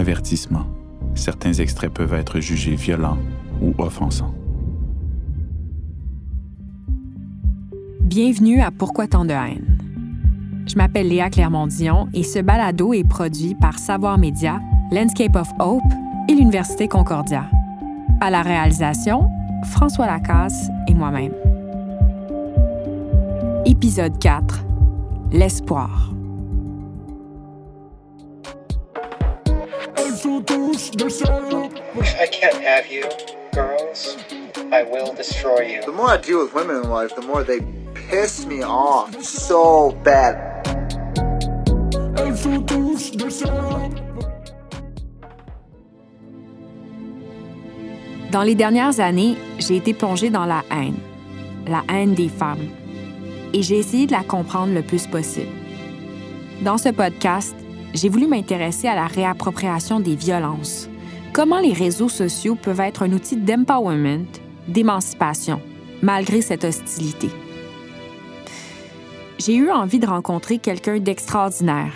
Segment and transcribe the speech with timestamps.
[0.00, 0.64] Avertissement.
[1.14, 3.18] Certains extraits peuvent être jugés violents
[3.60, 4.32] ou offensants.
[8.00, 9.76] Bienvenue à Pourquoi tant de haine?
[10.66, 14.58] Je m'appelle Léa Clermont-Dion et ce balado est produit par Savoir Média,
[14.90, 15.82] Landscape of Hope
[16.30, 17.44] et l'Université Concordia.
[18.22, 19.28] À la réalisation,
[19.64, 21.34] François Lacasse et moi-même.
[23.66, 24.64] Épisode 4.
[25.32, 26.10] L'espoir.
[30.82, 33.04] If I can't have you,
[33.52, 34.16] girls,
[34.72, 35.82] I will destroy you.
[35.84, 37.60] The more I deal with women in life, the more they
[37.92, 40.38] piss me off so bad.
[48.32, 50.96] Dans les dernières années, j'ai été plongée dans la haine,
[51.66, 52.70] la haine des femmes,
[53.52, 55.52] et j'ai essayé de la comprendre le plus possible.
[56.62, 57.54] Dans ce podcast,
[57.94, 60.88] j'ai voulu m'intéresser à la réappropriation des violences,
[61.32, 64.26] comment les réseaux sociaux peuvent être un outil d'empowerment,
[64.68, 65.60] d'émancipation,
[66.02, 67.28] malgré cette hostilité?
[69.38, 71.92] J'ai eu envie de rencontrer quelqu'un d'extraordinaire,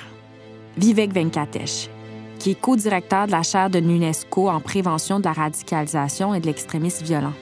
[0.77, 1.89] Vivek Venkatesh,
[2.39, 6.47] qui est co-directeur de la chaire de l'UNESCO en prévention de la radicalisation et de
[6.47, 7.33] l'extrémisme violent.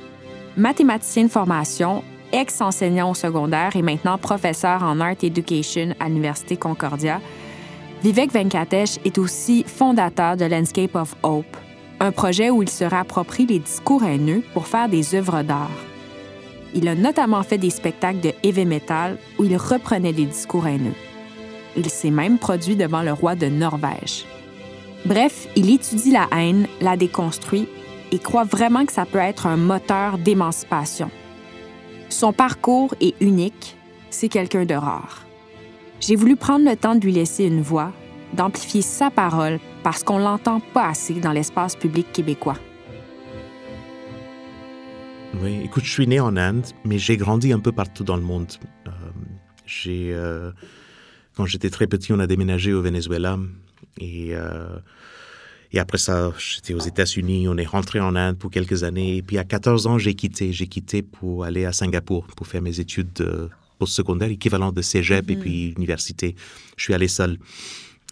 [0.56, 7.20] Mathématicien de formation, ex-enseignant au secondaire et maintenant professeur en Art Education à l'Université Concordia,
[8.02, 11.56] Vivek Venkatesh est aussi fondateur de Landscape of Hope,
[12.00, 15.70] un projet où il se réapproprie les discours haineux pour faire des œuvres d'art.
[16.74, 20.96] Il a notamment fait des spectacles de heavy metal où il reprenait des discours haineux.
[21.76, 24.24] Il s'est même produit devant le roi de Norvège.
[25.04, 27.68] Bref, il étudie la haine, la déconstruit
[28.10, 31.10] et croit vraiment que ça peut être un moteur d'émancipation.
[32.08, 33.76] Son parcours est unique,
[34.10, 35.24] c'est quelqu'un de rare.
[36.02, 37.92] J'ai voulu prendre le temps de lui laisser une voix,
[38.34, 42.56] d'amplifier sa parole parce qu'on l'entend pas assez dans l'espace public québécois.
[45.40, 48.22] Oui, écoute, je suis né en Inde, mais j'ai grandi un peu partout dans le
[48.22, 48.48] monde.
[48.88, 48.90] Euh,
[49.64, 50.50] j'ai, euh,
[51.36, 53.38] quand j'étais très petit, on a déménagé au Venezuela
[53.98, 54.76] et euh,
[55.74, 59.16] et après ça, j'étais aux États-Unis, on est rentré en Inde pour quelques années.
[59.16, 60.52] Et puis à 14 ans, j'ai quitté.
[60.52, 63.50] J'ai quitté pour aller à Singapour pour faire mes études
[63.82, 66.36] postsecondaires, équivalent de cégep et puis université.
[66.76, 67.32] Je suis allé seul.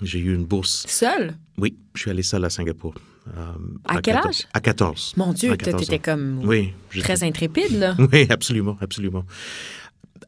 [0.03, 0.85] J'ai eu une bourse.
[0.89, 1.37] Seul?
[1.59, 2.95] Oui, je suis allé seul à Singapour.
[3.29, 3.53] Euh,
[3.85, 4.49] à, quel 14, âge?
[4.53, 5.13] À 14.
[5.17, 6.03] Mon Dieu, À 14 t'étais ans.
[6.03, 6.73] comme Oui.
[6.99, 7.95] très intrépide, là.
[8.13, 9.25] Oui, absolument, absolument.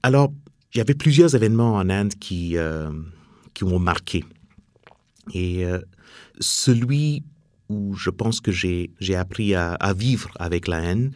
[0.05, 0.33] Alors,
[0.73, 2.91] il y avait plusieurs événements en Inde qui, euh,
[3.55, 4.25] qui m'ont marqué.
[5.35, 5.81] Et euh,
[6.39, 7.25] celui
[7.69, 11.11] où je pense que j'ai j'ai appris à, à vivre avec la haine,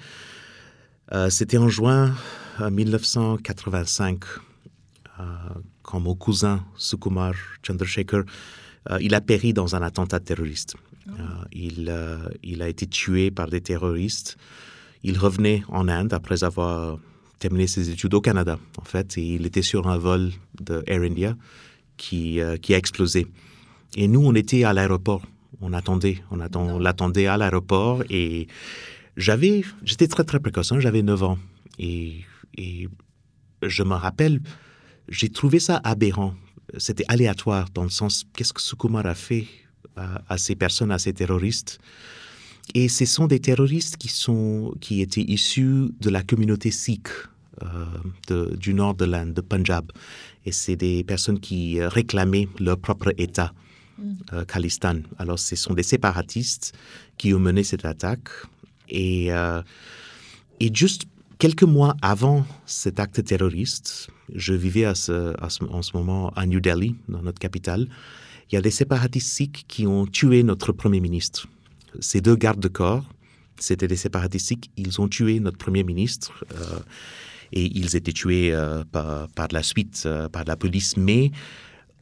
[1.29, 2.15] c'était en juin
[2.61, 4.25] 1985,
[5.19, 5.23] euh,
[5.83, 8.23] quand mon cousin Sukumar Chandrasekhar,
[8.91, 10.77] euh, il a péri dans un attentat terroriste.
[11.09, 11.23] Euh,
[11.53, 12.29] il, euh,
[12.61, 14.37] a été tué par des terroristes.
[15.03, 16.99] Il revenait en Inde après avoir
[17.39, 20.31] terminé ses études au Canada, en fait, il était sur un vol
[20.61, 21.37] de Air India
[21.97, 23.27] qui, euh, qui a explosé.
[23.95, 25.23] Et nous, on était à l'aéroport.
[25.61, 28.47] On attendait, on, attend, on l'attendait à l'aéroport et
[29.17, 31.39] j'avais, j'étais très très précoce, hein, j'avais 9 ans
[31.79, 32.25] et,
[32.57, 32.89] et
[33.63, 34.41] je me rappelle,
[35.09, 36.35] j'ai trouvé ça aberrant.
[36.79, 39.47] C'était aléatoire dans le sens, qu'est-ce que Sukumar a fait
[39.95, 41.79] à, à ces personnes, à ces terroristes?
[42.75, 47.09] Et ce sont des terroristes qui, sont, qui étaient issus de la communauté sikh
[47.63, 47.87] euh,
[48.27, 49.93] de- du nord de l'Inde, de Punjab.
[50.45, 53.55] Et c'est des personnes qui euh, réclamaient leur propre État,
[54.33, 54.99] euh, Khalistan.
[55.19, 56.77] Alors, ce sont des séparatistes
[57.17, 58.29] qui ont mené cette attaque.
[58.89, 59.63] Et, euh,
[60.59, 61.05] et juste
[61.39, 67.23] quelques mois avant cet acte terroriste, je vivais en ce moment à New Delhi, dans
[67.23, 67.89] notre capitale.
[68.51, 71.47] Il y a des séparatistes sikhs qui ont tué notre Premier ministre.
[72.01, 73.05] Ces deux gardes de corps,
[73.59, 76.45] c'était des séparatistes sikhs, ils ont tué notre Premier ministre.
[76.55, 76.81] euh,
[77.53, 80.97] et ils étaient tués euh, par, par la suite euh, par la police.
[80.97, 81.31] Mais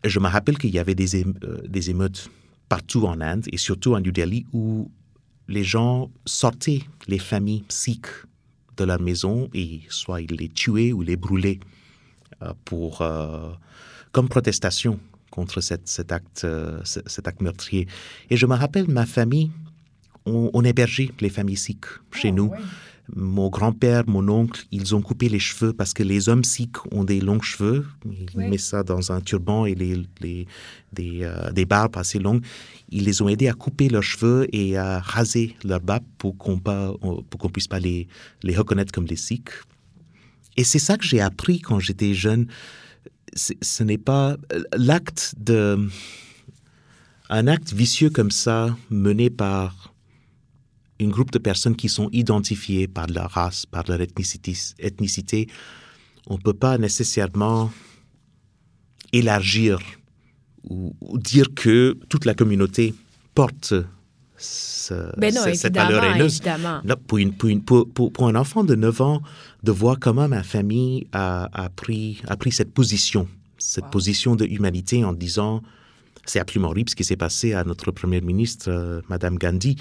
[0.04, 2.30] je me rappelle qu'il y avait des émeutes
[2.68, 4.90] partout en Inde et surtout à New Delhi où
[5.48, 8.06] les gens sortaient les familles sikhs
[8.76, 11.60] de leur maison et soit ils les tuaient ou les brûlaient
[12.42, 13.52] euh, pour, euh,
[14.12, 14.98] comme protestation
[15.30, 17.86] contre cette- cet, acte, euh, ce- cet acte meurtrier.
[18.30, 19.50] Et je me rappelle, ma famille,
[20.26, 22.50] on, on hébergeait les familles sikhs chez nous.
[23.14, 27.04] Mon grand-père, mon oncle, ils ont coupé les cheveux parce que les hommes sikhs ont
[27.04, 27.84] des longs cheveux.
[28.34, 30.46] Ils mettent ça dans un turban et les, les-
[30.92, 32.42] des, euh, des barbes assez longues.
[32.88, 36.58] Ils les ont aidés à couper leurs cheveux et à raser leurs barbes pour qu'on
[36.58, 38.08] qu'on puisse pas les,
[38.42, 39.50] les reconnaître comme des sikhs.
[40.56, 42.46] Et c'est ça que j'ai appris quand j'étais jeune.
[43.34, 44.36] Ce n'est pas
[44.76, 45.88] l'acte de
[47.28, 49.93] un acte vicieux comme ça, mené par
[51.04, 55.48] un groupe de personnes qui sont identifiées par leur race, par leur ethnicité, ethnicité.
[56.26, 57.70] On ne peut pas nécessairement
[59.12, 59.78] élargir
[60.68, 62.94] ou, ou dire que toute la communauté
[63.34, 63.74] porte
[64.36, 66.40] ce- Ben non, ce- cette valeur haineuse.
[67.06, 69.22] pour, une- pour une- pour- pour- pour un enfant de 9 ans,
[69.62, 73.28] de voir comment ma famille a, a pris, a pris cette position,
[73.58, 75.62] cette position de humanité en disant
[76.26, 79.76] c'est absolument horrible ce qui s'est passé à notre première ministre, euh, Madame Gandhi,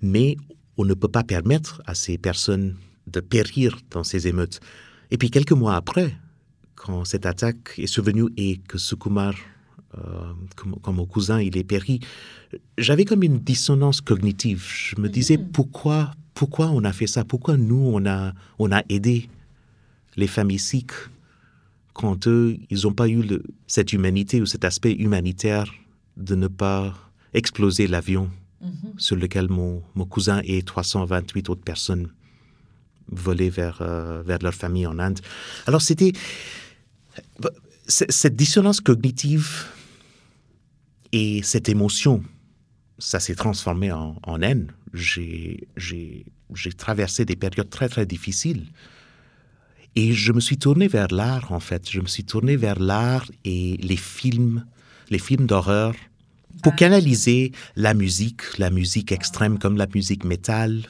[0.00, 0.36] mais
[0.80, 2.74] on ne peut pas permettre à ces personnes
[3.06, 4.60] de périr dans ces émeutes.
[5.10, 6.16] Et puis quelques mois après,
[6.74, 9.34] quand cette attaque est survenue et que Sukumar,
[9.98, 12.00] euh, comme, comme mon cousin, il est péri,
[12.78, 14.64] j'avais comme une dissonance cognitive.
[14.66, 17.24] Je me disais pourquoi, pourquoi on a fait ça?
[17.24, 19.28] Pourquoi nous, on a, on a aidé
[20.16, 20.92] les familles sikhes
[21.92, 25.70] quand eux, ils n'ont pas eu le- cette humanité ou cet aspect humanitaire
[26.16, 26.94] de ne pas
[27.34, 28.30] exploser l'avion?
[28.98, 32.08] Sur lequel mon, mon cousin et 328 autres personnes
[33.08, 35.20] volaient vers, euh, vers leur famille en Inde.
[35.66, 36.12] Alors c'était
[37.88, 39.66] cette dissonance cognitive
[41.12, 42.22] et cette émotion,
[42.98, 44.72] ça s'est transformé en, en haine.
[44.94, 48.66] J'ai, j'ai, j'ai traversé des périodes très, très difficiles.
[49.96, 51.90] Et je me suis tourné vers l'art, en fait.
[51.90, 54.64] Je me suis tourné vers l'art et les films,
[55.08, 55.94] les films d'horreur,
[56.62, 60.82] pour canaliser la musique, la musique extrême comme la musique métal,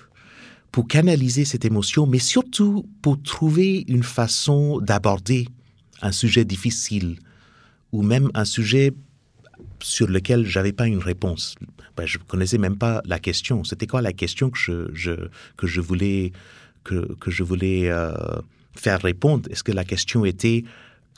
[0.73, 5.49] pour canaliser cette émotion, mais surtout pour trouver une façon d'aborder
[6.03, 7.19] un sujet difficile
[7.93, 8.93] ou même un sujet
[9.83, 11.57] sur lequel j'avais pas une réponse.
[11.97, 13.65] Ben, je connaissais même pas la question.
[13.65, 16.33] C'était quoi la question que je, je- que je voulais
[16.85, 18.13] que, que je voulais euh,
[18.75, 19.51] faire répondre?
[19.51, 20.65] Est-ce que la question était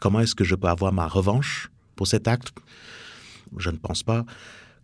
[0.00, 2.52] comment est-ce que je peux avoir ma revanche pour cet acte?
[3.56, 4.24] Je ne pense pas.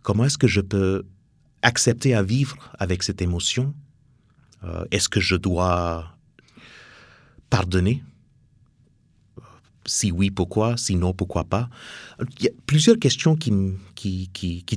[0.01, 1.03] Comment est-ce que je peux
[1.61, 3.73] accepter à vivre avec cette émotion?
[4.63, 6.13] Euh, Est-ce que je dois
[7.49, 8.03] pardonner?
[9.85, 10.77] Si oui, pourquoi?
[10.77, 11.69] Sinon, pourquoi pas?
[12.19, 13.51] Il y a plusieurs questions qui,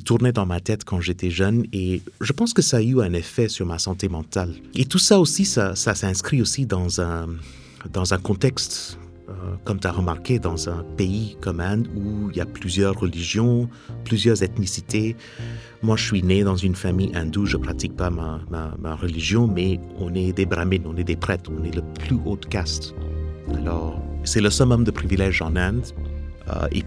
[0.05, 3.12] tournaient dans ma tête quand j'étais jeune et je pense que ça a eu un
[3.12, 4.55] effet sur ma santé mentale.
[4.75, 7.29] Et tout ça aussi, ça, s'inscrit aussi dans un
[8.23, 8.99] contexte,
[9.29, 9.33] euh,
[9.65, 13.69] comme tu as remarqué, dans un pays comme Inde où il y a plusieurs religions,
[14.05, 15.17] plusieurs ethnicités.
[15.83, 20.13] Moi, je suis né dans une famille hindoue, je pratique pas ma, religion, mais on
[20.15, 22.95] est des brahmins, on est des prêtres, on est le plus haute caste.
[23.55, 25.87] Alors, c'est le summum de privilège en Inde.
[26.49, 26.83] Euh, et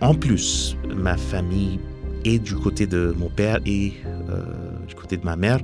[0.00, 1.78] en plus, ma famille
[2.24, 4.42] est du côté de mon père et euh,
[4.86, 5.60] du côté de ma mère.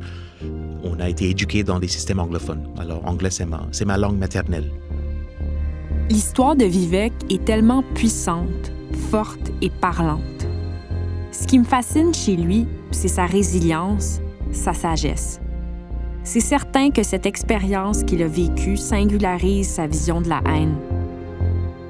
[0.84, 2.68] On a été éduqués dans les systèmes anglophones.
[2.78, 4.70] Alors, anglais, c'est ma, ma langue maternelle.
[6.10, 8.72] L'histoire de Vivek est tellement puissante,
[9.10, 10.20] forte et parlante.
[11.32, 14.20] Ce qui me fascine chez lui, c'est sa résilience,
[14.52, 15.40] sa sagesse.
[16.22, 20.76] C'est certain que cette expérience qu'il a vécue singularise sa vision de la haine.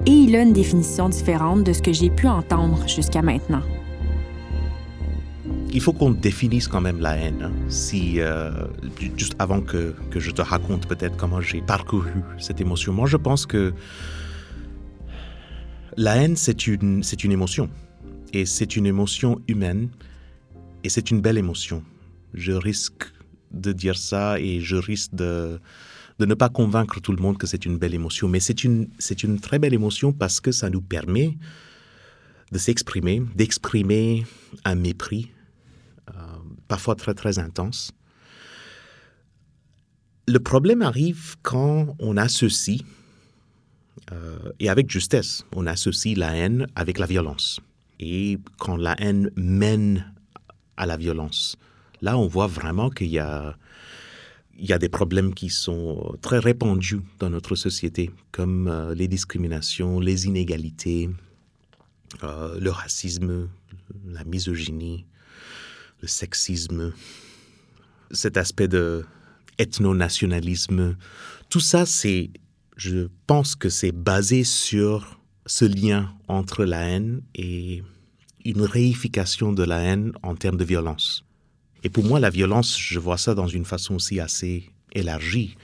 [0.06, 3.62] Et il a une définition différente de ce que j'ai pu entendre jusqu'à maintenant.
[5.74, 7.42] Il faut qu'on définisse quand même la haine.
[7.42, 7.52] hein.
[7.68, 8.52] Si, euh,
[9.18, 13.16] juste avant que, que je te raconte peut-être comment j'ai parcouru cette émotion, moi je
[13.16, 13.74] pense que
[15.96, 17.68] la haine, c'est une, une émotion.
[18.32, 19.88] Et c'est une émotion humaine.
[20.84, 21.82] Et c'est une belle émotion.
[22.34, 23.12] Je risque
[23.50, 25.60] de dire ça et je risque de,
[26.20, 28.28] de ne pas convaincre tout le monde que c'est une belle émotion.
[28.28, 31.36] Mais c'est une, c'est une très belle émotion parce que ça nous permet
[32.52, 34.24] de s'exprimer, d'exprimer
[34.64, 35.30] un mépris,
[36.68, 37.92] parfois très très intense.
[40.26, 42.80] Le problème arrive quand on associe,
[44.12, 47.60] euh, et avec justesse, on associe la haine avec la violence.
[48.00, 50.12] Et quand la haine mène
[50.76, 51.56] à la violence,
[52.00, 53.56] là on voit vraiment qu'il y a,
[54.58, 59.08] il y a des problèmes qui sont très répandus dans notre société, comme euh, les
[59.08, 61.10] discriminations, les inégalités,
[62.22, 63.48] euh, le racisme,
[64.06, 65.04] la misogynie,
[66.04, 66.92] le sexisme,
[68.10, 69.06] cet aspect de
[69.56, 70.96] ethno-nationalisme.
[71.48, 72.30] Tout ça, c'est,
[72.76, 77.82] je pense que c'est basé sur ce lien entre la haine et
[78.44, 81.24] une réification de la haine en termes de violence.
[81.84, 85.56] Et pour moi, la violence, je vois ça dans une façon aussi assez élargie.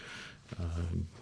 [0.58, 0.64] Euh,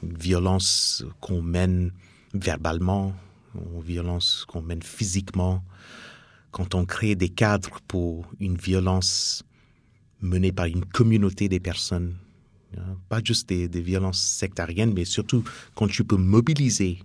[0.04, 1.90] une violence qu'on mène
[2.34, 3.16] verbalement,
[3.56, 5.64] une violence qu'on mène physiquement,
[6.50, 9.44] quand on crée des cadres pour une violence
[10.20, 12.16] menée par une communauté des personnes,
[12.76, 16.98] hein, pas juste des, violences sectariennes, mais surtout quand tu peux mobiliser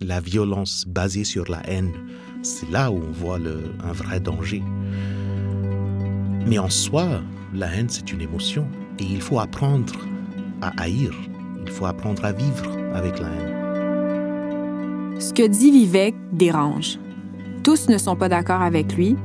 [0.00, 1.92] la violence basée sur la haine,
[2.42, 4.62] c'est là où on voit un vrai danger.
[6.46, 7.22] Mais en soi,
[7.54, 8.68] la haine, c'est une émotion.
[8.98, 9.94] Et il faut apprendre
[10.60, 11.12] à haïr.
[11.64, 13.56] Il faut apprendre à vivre avec la haine.
[15.18, 16.98] Ce que dit Vivek dérange.
[17.66, 19.16] Tous ne sont pas d'accord avec lui,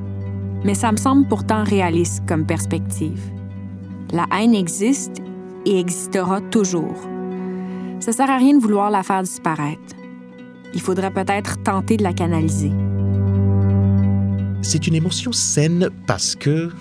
[0.63, 3.21] mais ça me semble pourtant réaliste comme perspective.
[4.11, 5.21] La haine existe
[5.67, 7.07] et existera toujours.
[7.99, 9.95] Ça sert à rien de vouloir la faire disparaître.
[10.73, 12.71] Il faudrait peut-être tenter de la canaliser.
[14.63, 16.71] C'est une émotion saine parce que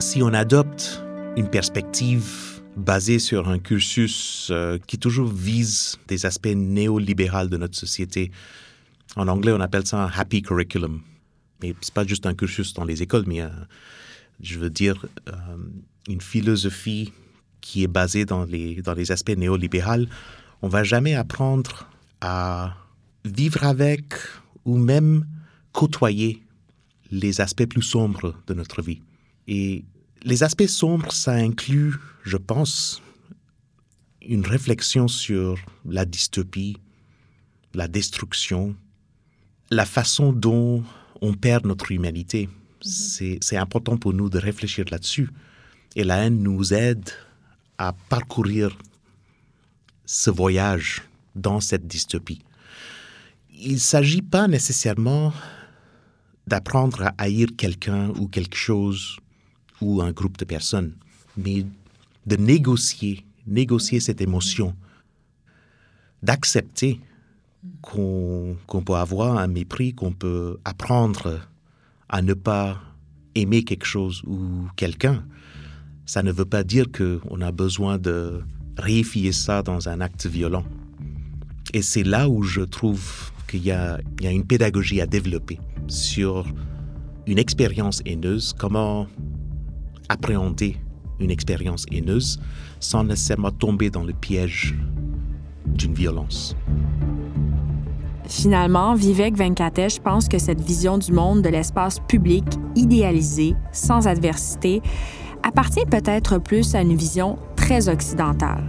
[0.00, 1.04] si on adopte
[1.36, 7.76] une perspective basée sur un cursus euh, qui toujours vise des aspects néolibéraux de notre
[7.76, 8.32] société,
[9.16, 11.02] en anglais on appelle ça un happy curriculum.
[11.62, 13.48] Mais c'est pas juste un cursus dans les écoles, mais euh,
[14.40, 15.32] je veux dire euh,
[16.08, 17.12] une philosophie
[17.60, 20.06] qui est basée dans les, dans les aspects néolibéraux,
[20.62, 21.88] on va jamais apprendre
[22.20, 22.76] à
[23.24, 24.14] vivre avec
[24.64, 25.26] ou même
[25.72, 26.42] côtoyer
[27.10, 29.02] les aspects plus sombres de notre vie.
[29.46, 29.84] Et
[30.22, 33.02] les aspects sombres, ça inclut, je pense,
[34.22, 36.76] une réflexion sur la dystopie,
[37.74, 38.76] la destruction,
[39.70, 40.82] la façon dont
[41.20, 42.48] on perd notre humanité.
[42.80, 45.30] C'est important pour nous de réfléchir là-dessus.
[45.96, 47.10] Et la haine nous aide
[47.76, 48.76] à parcourir
[50.06, 51.02] ce voyage
[51.34, 52.42] dans cette dystopie.
[53.60, 55.32] Il ne s'agit pas nécessairement
[56.46, 59.18] d'apprendre à haïr quelqu'un ou quelque chose
[59.80, 60.94] ou un groupe de personnes,
[61.36, 61.66] mais
[62.26, 64.74] de négocier, négocier cette émotion,
[66.22, 67.00] d'accepter
[67.82, 71.40] qu'on peut avoir un mépris, qu'on peut apprendre
[72.08, 72.80] à ne pas
[73.34, 75.24] aimer quelque chose ou quelqu'un.
[76.06, 78.40] Ça ne veut pas dire qu'on a besoin de
[78.76, 80.64] réifier ça dans un acte violent.
[81.74, 86.46] Et c'est là où je trouve qu'il y, a, une pédagogie à développer sur
[87.26, 89.06] une expérience haineuse, comment
[90.08, 90.76] appréhender
[91.20, 92.40] une expérience haineuse
[92.80, 94.74] sans nécessairement tomber dans le piège
[95.66, 96.56] d'une violence?
[98.28, 102.44] Finalement, Vivek Venkatesh pense que cette vision du monde de l'espace public
[102.76, 104.82] idéalisé, sans adversité,
[105.42, 108.62] appartient peut-être plus à une vision très occidentale.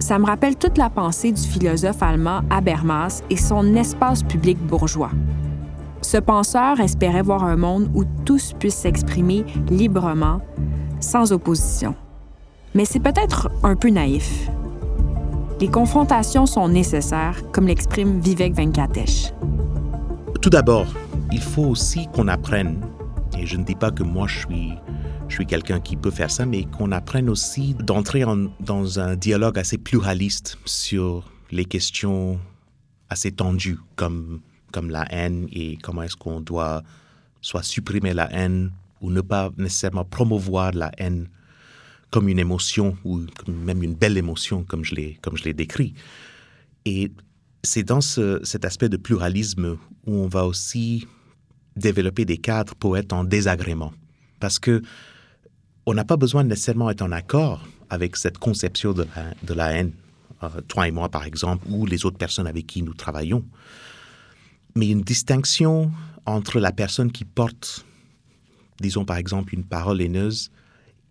[0.00, 5.10] Ça me rappelle toute la pensée du philosophe allemand Habermas et son espace public bourgeois.
[6.00, 10.40] Ce penseur espérait voir un monde où tous puissent s'exprimer librement,
[11.00, 11.94] sans opposition.
[12.74, 14.48] Mais c'est peut-être un peu naïf.
[15.64, 19.32] Les confrontations sont nécessaires, comme l'exprime Vivek Venkatesh.
[20.42, 20.86] Tout d'abord,
[21.32, 22.82] il faut aussi qu'on apprenne,
[23.38, 24.72] et je ne dis pas que moi je suis,
[25.26, 28.24] je suis quelqu'un qui peut faire ça, mais qu'on apprenne aussi d'entrer
[28.60, 32.38] dans un dialogue assez pluraliste sur les questions
[33.08, 36.82] assez tendues, comme comme la haine et comment est-ce qu'on doit
[37.40, 41.30] soit supprimer la haine ou ne pas nécessairement promouvoir la haine
[42.14, 45.94] comme une émotion ou même une belle émotion comme je l'ai comme je l'ai décrit.
[46.84, 47.10] Et
[47.64, 51.08] c'est dans cet aspect de pluralisme où on va aussi
[51.74, 53.92] développer des cadres être en désagrément
[54.38, 54.80] parce que
[55.86, 59.72] on n'a pas besoin nécessairement être en accord avec cette conception de la, de la
[59.72, 59.90] haine,
[60.44, 63.44] euh, toi et moi par exemple, ou les autres personnes avec qui nous travaillons
[64.76, 65.90] mais une distinction
[66.26, 67.84] entre la personne qui porte,
[68.80, 70.52] disons par exemple, une parole haineuse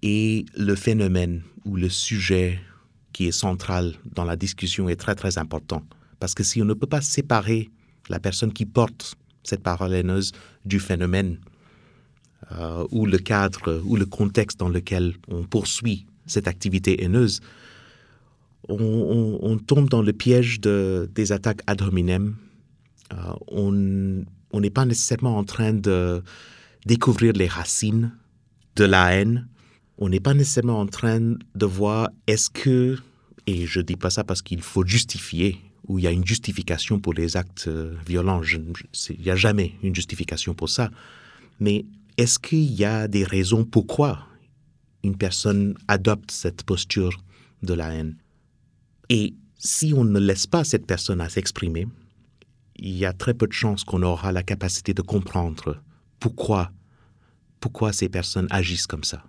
[0.04, 2.60] et le phénomène ou le sujet
[3.14, 5.82] qui est central dans la discussion est très très important.
[6.20, 7.72] Parce que si on ne peut pas séparer
[8.10, 10.34] la personne qui porte cette parole haineuse
[10.66, 11.38] du phénomène
[12.52, 17.40] euh, ou le cadre ou le contexte dans lequel on poursuit cette activité haineuse,
[18.70, 22.36] on, tombe dans le piège de, des attaques ad hominem
[23.12, 26.24] euh, on n'est pas nécessairement en train de
[26.86, 28.12] découvrir les racines
[28.76, 29.48] de la haine.
[30.06, 32.98] On n'est pas nécessairement en train de voir est-ce que,
[33.48, 36.28] et je ne dis pas ça parce qu'il faut justifier, ou il y a une
[36.28, 38.42] justification pour les actes euh, violents.
[38.44, 40.92] il n'y a jamais une justification pour ça.
[41.62, 41.86] Mais
[42.18, 44.28] est-ce qu'il y a des raisons pourquoi
[45.06, 47.24] une personne adopte cette posture
[47.62, 48.18] de la haine?
[49.08, 51.88] Et si on ne laisse pas cette personne à s'exprimer,
[52.76, 55.82] il y a très peu de chances qu'on aura la capacité de comprendre
[56.20, 56.74] pourquoi,
[57.62, 59.24] pourquoi ces personnes agissent comme ça.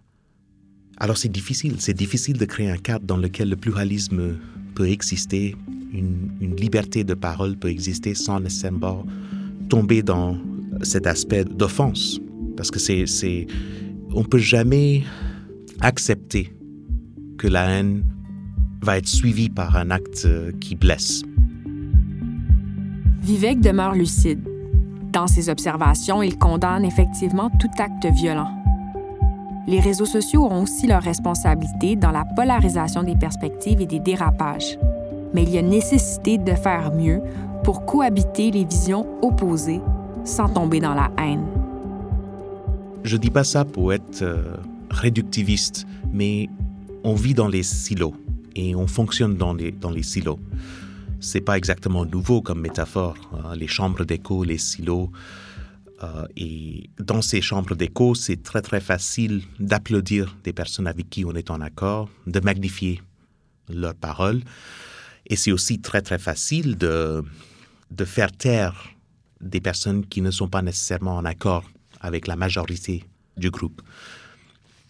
[0.99, 4.37] Alors c'est difficile, c'est difficile de créer un cadre dans lequel le pluralisme
[4.75, 5.57] peut exister,
[5.93, 9.05] une, liberté de parole peut exister sans nécessairement
[9.69, 10.37] tomber dans
[10.83, 12.21] cet aspect d'offense.
[12.57, 13.47] Parce que c'est,
[14.13, 15.03] on peut jamais
[15.81, 16.53] accepter
[17.39, 18.05] que la haine
[18.83, 20.29] va être suivie par un acte
[20.61, 21.23] qui blesse.
[23.23, 24.41] Vivek demeure lucide.
[25.13, 28.64] Dans ses observations, il condamne effectivement tout acte violent.
[29.67, 34.79] Les réseaux sociaux ont aussi leur responsabilité dans la polarisation des perspectives et des dérapages.
[35.33, 37.21] Mais il y a nécessité de faire mieux
[37.65, 39.81] pour cohabiter les visions opposées
[40.25, 41.45] sans tomber dans la haine.
[43.05, 44.43] Je dis pas ça pour être euh,
[44.91, 46.49] réductiviste, mais
[47.03, 48.15] on vit dans les silos
[48.57, 50.39] et on fonctionne dans les, dans les silos.
[51.21, 53.17] C'est pas exactement nouveau comme métaphore.
[53.33, 55.11] hein, Les chambres d'écho, les silos.
[56.05, 61.25] Euh, et dans ces chambres d'écho, c'est très très facile d'applaudir des personnes avec qui
[61.25, 63.01] on est en accord, de magnifier
[63.69, 64.43] leurs paroles.
[65.27, 67.23] Et c'est aussi très très facile de,
[67.91, 68.91] de faire taire
[69.41, 71.65] des personnes qui ne sont pas nécessairement en accord
[72.01, 73.05] avec la majorité
[73.37, 73.81] du groupe.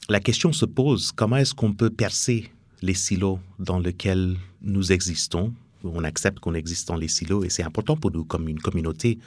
[0.09, 2.51] La question se pose, comment est-ce qu'on peut percer
[2.83, 5.55] les silos dans lesquels nous existons?
[5.85, 9.19] On accepte qu'on existe dans les silos et c'est important pour nous comme une communauté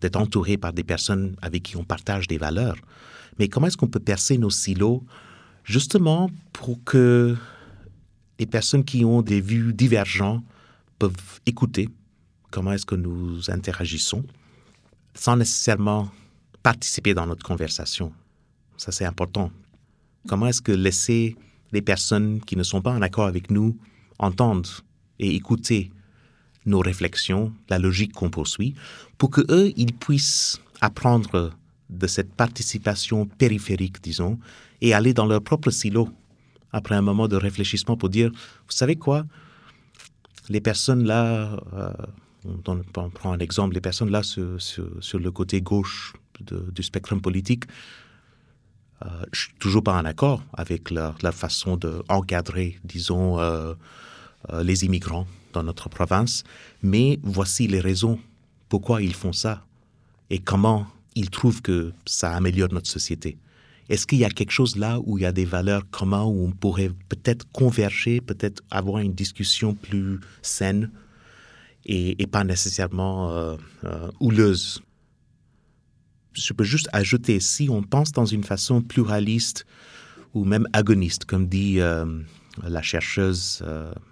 [0.00, 2.76] d'être entouré par des personnes avec qui on partage des valeurs.
[3.38, 5.02] Mais comment est-ce qu'on peut percer nos silos
[5.64, 7.36] justement pour que
[8.38, 10.44] les personnes qui ont des vues divergentes
[10.98, 11.88] peuvent écouter
[12.54, 14.22] comment est-ce que nous interagissons
[15.14, 16.08] sans nécessairement
[16.62, 18.12] participer dans notre conversation?
[18.76, 19.50] Ça, c'est important.
[20.28, 21.36] Comment est-ce que laisser
[21.72, 23.76] les personnes qui ne sont pas en accord avec nous
[24.20, 24.70] entendre
[25.18, 25.90] et écouter
[26.66, 28.74] nos réflexions, la logique qu'on poursuit,
[29.18, 31.52] pour que eux, ils puissent apprendre
[31.90, 34.38] de cette participation périphérique, disons,
[34.80, 36.08] et aller dans leur propre silo
[36.72, 39.24] après un moment de réfléchissement pour dire, vous savez quoi,
[40.48, 41.92] les personnes là, euh,
[42.66, 44.58] on, prend un exemple, les personnes là sur,
[45.18, 47.64] le côté gauche de- du spectre politique,
[49.04, 53.74] euh, je suis toujours pas en accord avec leur, façon d'encadrer, disons, euh,
[54.50, 56.44] euh, les immigrants dans notre province,
[56.82, 58.18] mais voici les raisons
[58.68, 59.64] pourquoi ils font ça
[60.30, 63.38] et comment ils trouvent que ça améliore notre société.
[63.88, 66.46] Est-ce qu'il y a quelque chose là où il y a des valeurs communes où
[66.46, 70.90] on pourrait peut-être converger, peut-être avoir une discussion plus saine
[71.84, 74.82] et, pas nécessairement euh, euh, houleuse?
[76.32, 79.66] Je peux juste ajouter, si on pense dans une façon pluraliste
[80.32, 82.06] ou même agoniste, comme dit euh,
[82.66, 83.62] la chercheuse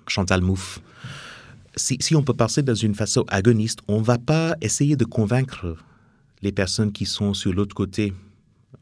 [0.06, 0.80] Chantal Mouffe,
[1.76, 5.76] si, on peut penser dans une façon agoniste, on ne va pas essayer de convaincre
[6.42, 8.12] les personnes qui sont sur l'autre côté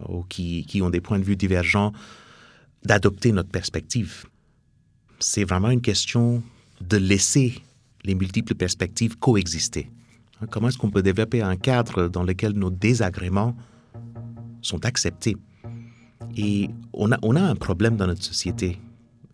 [0.09, 1.93] ou qui, qui ont des points de vue divergents
[2.85, 4.25] d'adopter notre perspective.
[5.19, 6.43] C'est vraiment une question
[6.81, 7.63] de laisser
[8.05, 9.91] les multiples perspectives coexister.
[10.41, 13.55] Hein, Comment est-ce qu'on peut développer un cadre dans lequel nos désagréments
[14.63, 15.37] sont acceptés?
[16.37, 18.79] Et on a, on a un problème dans notre société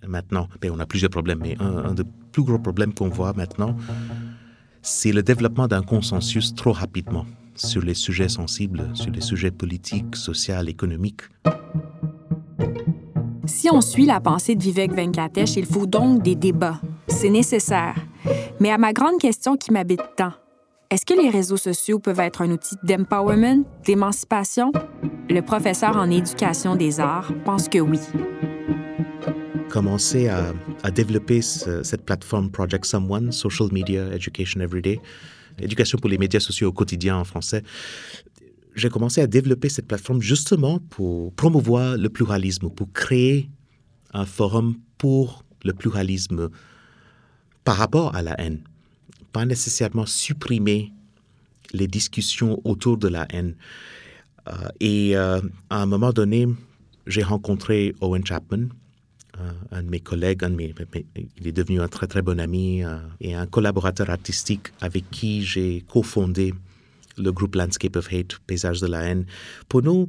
[0.09, 0.49] maintenant.
[0.61, 3.77] Ben, on a plusieurs problèmes, mais un, des plus gros problèmes qu'on voit maintenant,
[4.83, 10.15] c'est le développement d'un consensus trop rapidement sur les sujets sensibles, sur les sujets politiques,
[10.15, 11.23] sociaux, économiques.
[13.47, 16.81] Si on suit la pensée de Vivek Venkatesh, il faut donc des débats.
[17.09, 17.95] C'est nécessaire.
[18.61, 20.33] Mais à ma grande question qui m'habite tant,
[20.91, 24.71] est-ce que les réseaux sociaux peuvent être un outil d'empowerment, d'émancipation?
[25.29, 27.99] Le professeur en éducation des arts pense que oui.
[29.71, 30.53] Commencé à,
[30.91, 35.01] développer ce- cette plateforme Project Someone, Social Media Education Everyday,
[35.59, 37.63] éducation pour les médias sociaux au quotidien en français.
[38.75, 43.49] J'ai commencé à développer cette plateforme justement pour promouvoir le pluralisme, pour créer
[44.13, 46.49] un forum pour le pluralisme
[47.65, 48.61] par rapport à la haine.
[49.33, 50.93] Pas nécessairement supprimer
[51.73, 53.57] les discussions autour de la haine.
[54.49, 56.47] Euh, et euh, à un moment donné,
[57.07, 58.69] j'ai rencontré Owen Chapman,
[59.71, 60.43] un de mes collègues,
[61.39, 65.43] il est devenu un très très bon ami euh, et un collaborateur artistique avec qui
[65.43, 66.55] j'ai cofondé
[67.19, 69.27] le groupe Landscape of Hate, Paysage de la haine.
[69.69, 70.07] Pour nous,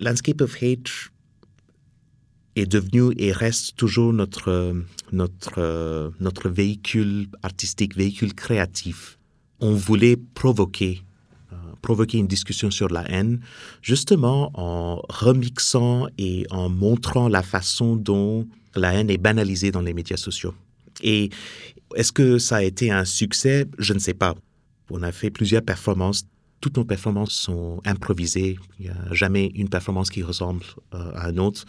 [0.00, 0.90] Landscape of Hate
[2.56, 4.74] est devenu et reste toujours notre,
[5.12, 9.18] notre, notre véhicule artistique, véhicule créatif.
[9.60, 11.02] On voulait provoquer
[11.84, 13.40] provoquer une discussion sur la haine,
[13.82, 19.92] justement en remixant et en montrant la façon dont la haine est banalisée dans les
[19.92, 20.54] médias sociaux.
[21.02, 21.28] Et
[21.94, 23.66] est-ce que ça a été un succès?
[23.78, 24.34] Je ne sais pas.
[24.90, 26.24] On a fait plusieurs performances.
[26.62, 28.56] Toutes nos performances sont improvisées.
[28.78, 31.64] Il n'y a jamais une performance qui ressemble euh, à une autre.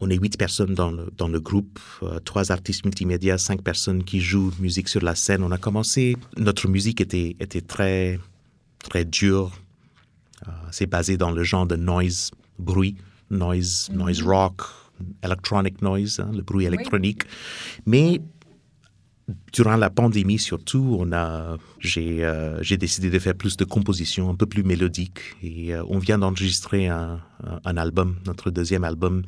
[0.00, 4.02] On est huit personnes dans le, dans le groupe, euh, trois artistes multimédia, cinq personnes
[4.02, 5.44] qui jouent musique sur la scène.
[5.44, 8.18] On a commencé, notre musique était, était très,
[8.82, 9.52] très dure.
[10.46, 12.96] Euh, c'est basé dans le genre de noise, bruit,
[13.30, 14.62] noise, noise rock,
[15.22, 17.22] electronic noise, hein, le bruit électronique.
[17.86, 18.20] Mais
[19.52, 24.34] durant la pandémie surtout, on a, j'ai, euh, décidé de faire plus de compositions, un
[24.34, 25.20] peu plus mélodiques.
[25.42, 27.20] Et euh, on vient d'enregistrer un,
[27.64, 29.22] un, album, notre deuxième album,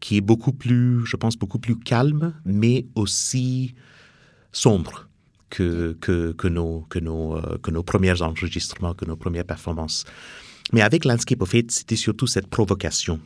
[0.00, 3.74] qui est beaucoup plus, je pense, beaucoup plus calme, mais aussi
[4.52, 5.05] sombre
[5.60, 10.04] euh, que nos premiers enregistrements, que nos premières performances.
[10.72, 13.20] Mais avec Landscape of Hate, c'était surtout cette provocation.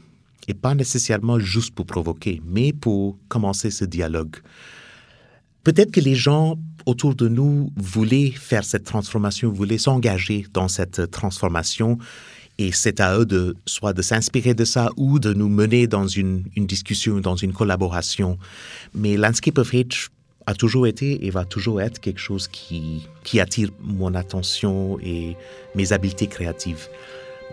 [0.49, 4.37] Et pas nécessairement juste pour provoquer, mais pour commencer ce dialogue.
[5.65, 11.11] Peut-être que les gens autour de nous voulaient faire cette transformation, voulaient s'engager dans cette
[11.11, 11.99] transformation.
[12.59, 16.07] Et c'est à eux de soit de s'inspirer de ça ou de nous mener dans
[16.07, 18.39] une, une discussion, dans une collaboration.
[18.95, 20.11] Mais Landscape of Hate
[20.51, 23.09] a toujours été et va toujours être quelque chose qui,
[23.39, 25.37] attire mon attention et
[25.77, 26.89] mes habiletés créatives.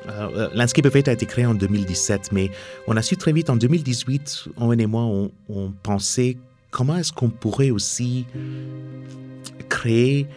[0.09, 2.49] Euh, Landscape of Hate a été créé en 2017, mais
[2.87, 6.37] on a su très vite en 2018, Owen et moi, on, on pensait
[6.71, 8.25] comment est-ce qu'on pourrait aussi
[9.69, 10.27] créer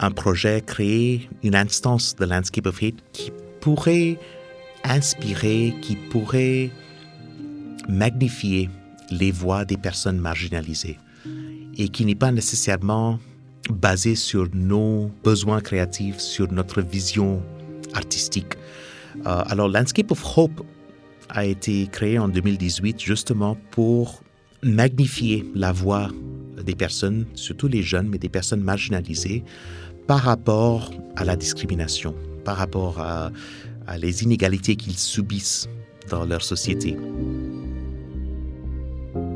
[0.00, 4.18] un projet, créer une instance de Landscape of Hate qui pourrait
[4.84, 6.70] inspirer, qui pourrait
[7.88, 8.70] magnifier
[9.10, 10.98] les voix des personnes marginalisées
[11.78, 13.18] et qui n'est pas nécessairement
[13.70, 17.42] basé sur nos besoins créatifs, sur notre vision
[17.94, 18.54] artistique.
[19.26, 20.64] Euh, alors, Landscape of Hope
[21.30, 24.22] a été créé en 2018 justement pour
[24.62, 26.08] magnifier la voix
[26.62, 29.44] des personnes, surtout les jeunes, mais des personnes marginalisées,
[30.06, 33.30] par rapport à la discrimination, par rapport à,
[33.86, 35.68] à les inégalités qu'ils subissent
[36.10, 36.96] dans leur société.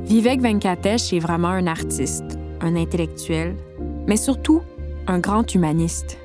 [0.09, 3.55] Vivek Venkatesh est vraiment un artiste, un intellectuel,
[4.07, 4.63] mais surtout
[5.07, 6.17] un grand humaniste.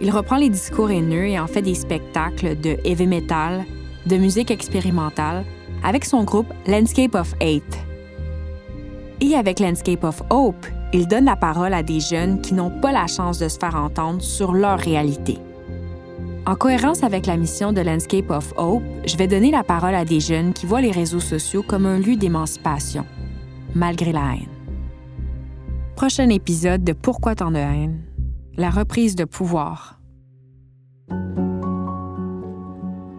[0.00, 3.64] Il reprend les discours haineux et en fait des spectacles de heavy metal,
[4.06, 5.44] de musique expérimentale,
[5.84, 7.78] avec son groupe Landscape of Hate.
[9.20, 12.90] Et avec Landscape of Hope, il donne la parole à des jeunes qui n'ont pas
[12.90, 15.38] la chance de se faire entendre sur leur réalité.
[16.48, 20.06] En cohérence avec la mission de Landscape of Hope, je vais donner la parole à
[20.06, 23.04] des jeunes qui voient les réseaux sociaux comme un lieu d'émancipation,
[23.74, 24.48] malgré la haine.
[25.94, 28.00] Prochain épisode de Pourquoi tant de haine?
[28.56, 30.00] La reprise de pouvoir.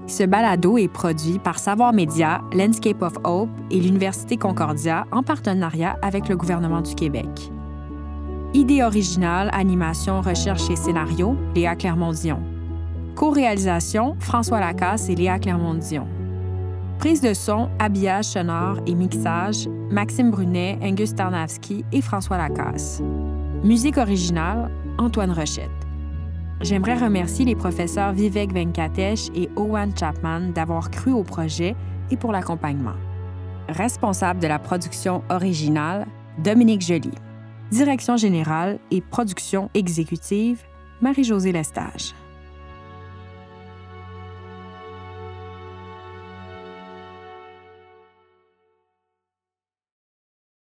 [0.07, 5.99] Ce balado est produit par Savoir Média, Landscape of Hope et l'Université Concordia en partenariat
[6.01, 7.51] avec le gouvernement du Québec.
[8.55, 12.58] Idée originale, animation, recherche et scénario, Léa Clermont-Dion.
[13.19, 16.07] Co-réalisation, François Lacasse et Léa Clermont-Dion.
[16.99, 23.01] Prise de son, habillage sonore et mixage, Maxime Brunet, Angus Tarnavski et François Lacasse.
[23.61, 25.69] Musique originale, Antoine Rochette.
[26.61, 31.75] J'aimerais remercier les professeurs Vivek Venkatesh et Owen Chapman d'avoir cru au projet
[32.11, 32.95] et pour l'accompagnement.
[33.67, 37.11] Responsable de la production originale, Dominique Joly.
[37.69, 40.63] Direction générale et production exécutive,
[41.01, 42.13] Marie-Josée Lestage.